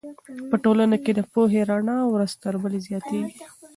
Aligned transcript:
په 0.49 0.55
ټولنه 0.63 0.95
کې 1.03 1.11
د 1.15 1.19
پوهې 1.31 1.61
رڼا 1.69 1.97
ورځ 2.13 2.31
تر 2.43 2.53
بلې 2.61 2.79
زیاتېږي. 2.87 3.33